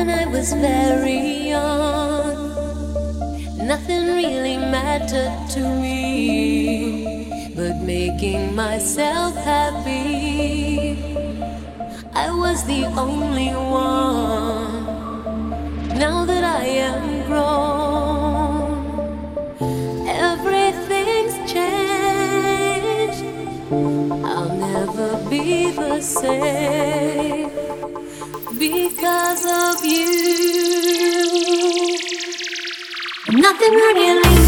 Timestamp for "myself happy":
8.54-10.96